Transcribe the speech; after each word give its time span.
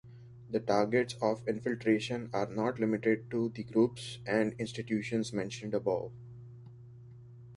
The 0.49 0.59
targets 0.59 1.13
of 1.21 1.47
infiltration 1.47 2.31
are 2.33 2.47
not 2.47 2.79
limited 2.79 3.29
to 3.29 3.49
the 3.49 3.63
groups 3.63 4.17
and 4.25 4.53
institutions 4.53 5.31
mentioned 5.31 5.75
above. 5.75 6.11